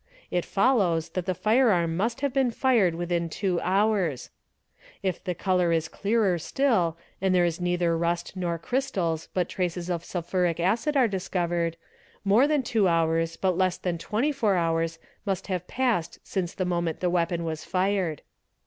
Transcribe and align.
It 0.31 0.45
follows 0.47 1.09
that 1.09 1.27
the 1.27 1.35
fire 1.35 1.69
arm 1.69 1.95
must 1.95 2.21
have 2.21 2.33
been 2.33 2.49
fired 2.49 2.97
thin 3.07 3.29
2 3.29 3.61
hours. 3.61 4.31
If 5.03 5.23
the 5.23 5.35
colour 5.35 5.71
is 5.71 5.87
clearer 5.87 6.39
still 6.39 6.97
and 7.21 7.35
there 7.35 7.45
is 7.45 7.61
neither 7.61 7.95
rust:. 7.95 8.33
crystals, 8.63 9.27
but 9.35 9.47
traces 9.47 9.91
of 9.91 10.03
sulphuric 10.03 10.59
acid 10.59 10.97
are 10.97 11.07
discovered, 11.07 11.77
more 12.25 12.47
than 12.47 12.63
2 12.63 12.87
hours 12.87 13.37
but 13.37 13.55
less 13.55 13.77
than 13.77 13.99
24 13.99 14.55
hours 14.55 14.97
must 15.23 15.45
have 15.45 15.67
passed 15.67 16.17
since 16.23 16.55
the 16.55 16.65
moment 16.65 16.99
the 16.99 17.11
Weapon 17.11 17.43
was 17.43 17.63
fired. 17.63 18.23